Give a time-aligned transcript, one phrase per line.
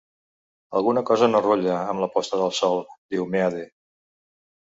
[0.79, 2.81] "Alguna cosa no rutlla amb la posta del sol",
[3.17, 3.61] diu Meade.